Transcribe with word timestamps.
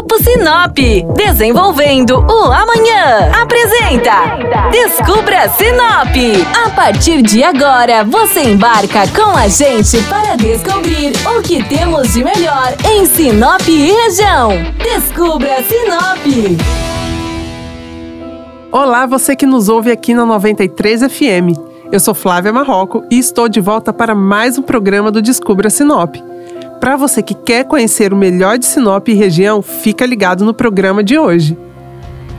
Grupo 0.00 0.16
Sinop, 0.22 0.78
desenvolvendo 1.14 2.20
o 2.20 2.44
amanhã. 2.50 3.30
Apresenta 3.38 4.38
Descubra 4.70 5.46
Sinop. 5.50 6.16
A 6.64 6.70
partir 6.70 7.20
de 7.20 7.44
agora, 7.44 8.02
você 8.02 8.40
embarca 8.44 9.06
com 9.08 9.36
a 9.36 9.46
gente 9.46 10.02
para 10.04 10.36
descobrir 10.36 11.12
o 11.36 11.42
que 11.42 11.62
temos 11.64 12.14
de 12.14 12.24
melhor 12.24 12.74
em 12.90 13.04
Sinop 13.04 13.60
e 13.68 13.92
região. 13.92 14.52
Descubra 14.82 15.62
Sinop. 15.64 16.58
Olá, 18.72 19.04
você 19.04 19.36
que 19.36 19.44
nos 19.44 19.68
ouve 19.68 19.92
aqui 19.92 20.14
na 20.14 20.24
93 20.24 21.12
FM. 21.12 21.60
Eu 21.92 22.00
sou 22.00 22.14
Flávia 22.14 22.54
Marroco 22.54 23.04
e 23.10 23.18
estou 23.18 23.50
de 23.50 23.60
volta 23.60 23.92
para 23.92 24.14
mais 24.14 24.56
um 24.56 24.62
programa 24.62 25.10
do 25.10 25.20
Descubra 25.20 25.68
Sinop. 25.68 26.29
Para 26.80 26.96
você 26.96 27.22
que 27.22 27.34
quer 27.34 27.64
conhecer 27.64 28.10
o 28.10 28.16
melhor 28.16 28.58
de 28.58 28.64
Sinop 28.64 29.06
e 29.06 29.12
região, 29.12 29.60
fica 29.60 30.06
ligado 30.06 30.46
no 30.46 30.54
programa 30.54 31.04
de 31.04 31.18
hoje. 31.18 31.56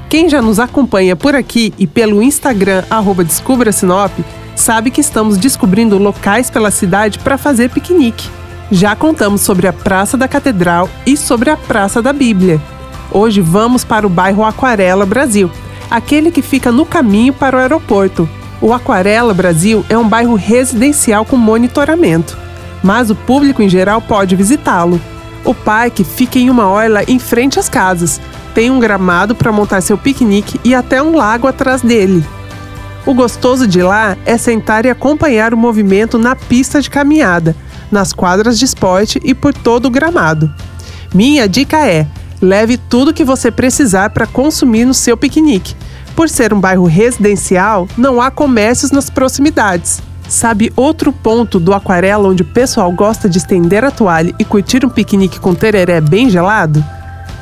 Quem 0.10 0.28
já 0.28 0.42
nos 0.42 0.58
acompanha 0.58 1.16
por 1.16 1.36
aqui 1.36 1.72
e 1.78 1.86
pelo 1.86 2.24
Instagram 2.24 2.84
Descubra 3.24 3.72
Sinop, 3.72 4.12
sabe 4.56 4.90
que 4.90 5.00
estamos 5.00 5.38
descobrindo 5.38 6.00
locais 6.00 6.50
pela 6.50 6.72
cidade 6.72 7.20
para 7.20 7.38
fazer 7.38 7.70
piquenique. 7.70 8.28
Já 8.72 8.96
contamos 8.96 9.42
sobre 9.42 9.68
a 9.68 9.74
Praça 9.74 10.18
da 10.18 10.28
Catedral 10.28 10.90
e 11.06 11.16
sobre 11.16 11.52
a 11.52 11.56
Praça 11.56 12.02
da 12.02 12.12
Bíblia. 12.12 12.60
Hoje 13.12 13.42
vamos 13.42 13.84
para 13.84 14.08
o 14.08 14.10
bairro 14.10 14.44
Aquarela 14.44 15.06
Brasil, 15.06 15.52
aquele 15.90 16.32
que 16.32 16.42
fica 16.42 16.72
no 16.72 16.86
caminho 16.86 17.32
para 17.32 17.58
o 17.58 17.60
aeroporto. 17.60 18.28
O 18.60 18.74
Aquarela 18.74 19.36
Brasil 19.36 19.86
é 19.88 19.96
um 19.96 20.08
bairro 20.08 20.34
residencial 20.34 21.26
com 21.26 21.38
monitoramento 21.38 22.51
mas 22.84 23.10
o 23.10 23.16
público 23.16 23.62
em 23.62 23.70
geral 23.70 24.02
pode 24.02 24.36
visitá-lo. 24.36 25.00
O 25.44 25.54
parque 25.54 26.04
fica 26.04 26.38
em 26.38 26.50
uma 26.50 26.68
orla 26.68 27.04
em 27.08 27.18
frente 27.18 27.60
às 27.60 27.68
casas, 27.68 28.22
tem 28.54 28.70
um 28.70 28.80
gramado 28.80 29.34
para 29.34 29.52
montar 29.52 29.82
seu 29.82 29.98
piquenique 29.98 30.60
e 30.64 30.76
até 30.76 31.02
um 31.02 31.16
lago 31.16 31.48
atrás 31.48 31.82
dele. 31.82 32.24
O 33.06 33.14
gostoso 33.14 33.66
de 33.66 33.82
lá 33.82 34.16
é 34.26 34.38
sentar 34.38 34.86
e 34.86 34.90
acompanhar 34.90 35.54
o 35.54 35.58
movimento 35.58 36.20
na 36.20 36.36
pista 36.36 36.82
de 36.82 36.90
caminhada, 36.90 37.56
nas 37.92 38.14
quadras 38.14 38.60
de 38.60 38.66
esporte 38.66 39.20
e 39.24 39.34
por 39.34 39.54
todo 39.54 39.88
o 39.88 39.90
gramado. 39.90 40.54
Minha 41.14 41.50
dica 41.50 41.86
é: 41.86 42.06
leve 42.42 42.78
tudo 42.78 43.14
que 43.14 43.24
você 43.24 43.50
precisar 43.50 44.12
para 44.12 44.28
consumir 44.28 44.86
no 44.86 44.94
seu 44.94 45.18
piquenique. 45.18 45.76
Por 46.16 46.30
ser 46.30 46.54
um 46.54 46.60
bairro 46.60 46.86
residencial, 46.86 47.88
não 47.98 48.22
há 48.22 48.30
comércios 48.30 48.92
nas 48.92 49.10
proximidades. 49.10 50.02
Sabe 50.32 50.72
outro 50.78 51.12
ponto 51.12 51.60
do 51.60 51.74
aquarela 51.74 52.30
onde 52.30 52.42
o 52.42 52.46
pessoal 52.46 52.90
gosta 52.90 53.28
de 53.28 53.38
estender 53.38 53.84
a 53.84 53.92
toalha 53.92 54.34
e 54.40 54.46
curtir 54.46 54.86
um 54.86 54.90
piquenique 54.90 55.38
com 55.42 55.54
tereré 55.54 56.00
bem 56.00 56.30
gelado? 56.30 56.82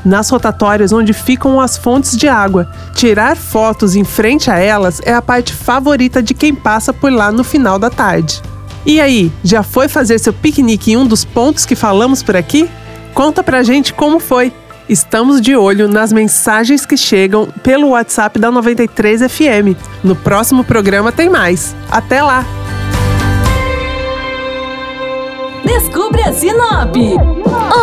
Nas 0.03 0.27
rotatórias 0.27 0.91
onde 0.91 1.13
ficam 1.13 1.61
as 1.61 1.77
fontes 1.77 2.17
de 2.17 2.27
água. 2.27 2.67
Tirar 2.95 3.37
fotos 3.37 3.95
em 3.95 4.03
frente 4.03 4.49
a 4.49 4.57
elas 4.57 4.99
é 5.05 5.13
a 5.13 5.21
parte 5.21 5.53
favorita 5.53 6.23
de 6.23 6.33
quem 6.33 6.55
passa 6.55 6.91
por 6.91 7.11
lá 7.11 7.31
no 7.31 7.43
final 7.43 7.77
da 7.77 7.91
tarde. 7.91 8.41
E 8.83 8.99
aí, 8.99 9.31
já 9.43 9.61
foi 9.61 9.87
fazer 9.87 10.17
seu 10.17 10.33
piquenique 10.33 10.93
em 10.93 10.97
um 10.97 11.05
dos 11.05 11.23
pontos 11.23 11.67
que 11.67 11.75
falamos 11.75 12.23
por 12.23 12.35
aqui? 12.35 12.67
Conta 13.13 13.43
pra 13.43 13.61
gente 13.61 13.93
como 13.93 14.19
foi. 14.19 14.51
Estamos 14.89 15.39
de 15.39 15.55
olho 15.55 15.87
nas 15.87 16.11
mensagens 16.11 16.87
que 16.87 16.97
chegam 16.97 17.49
pelo 17.61 17.89
WhatsApp 17.89 18.39
da 18.39 18.49
93 18.49 19.31
FM. 19.31 19.77
No 20.03 20.15
próximo 20.15 20.63
programa 20.63 21.11
tem 21.11 21.29
mais. 21.29 21.75
Até 21.91 22.23
lá! 22.23 22.58
Descubra 25.65 26.33
Sinop. 26.33 26.95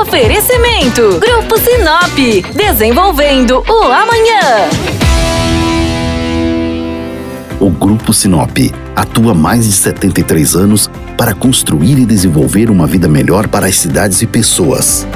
Oferecimento: 0.01 1.21
Grupo 1.21 1.59
Sinop. 1.59 2.55
Desenvolvendo 2.55 3.63
o 3.69 3.83
amanhã. 3.85 4.69
O 7.61 7.71
Grupo 7.71 8.13
Sinop 8.13 8.57
atua 8.95 9.35
mais 9.35 9.67
de 9.67 9.73
73 9.73 10.55
anos 10.57 10.91
para 11.17 11.35
construir 11.35 11.99
e 11.99 12.07
desenvolver 12.07 12.71
uma 12.71 12.87
vida 12.87 13.09
melhor 13.09 13.49
para 13.49 13.67
as 13.67 13.77
cidades 13.77 14.21
e 14.23 14.27
pessoas. 14.27 15.07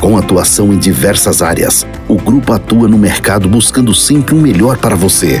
Com 0.00 0.16
atuação 0.16 0.72
em 0.72 0.78
diversas 0.78 1.42
áreas, 1.42 1.86
o 2.08 2.16
grupo 2.16 2.52
atua 2.52 2.88
no 2.88 2.96
mercado 2.96 3.48
buscando 3.48 3.94
sempre 3.94 4.34
o 4.34 4.38
melhor 4.40 4.78
para 4.78 4.96
você. 4.96 5.40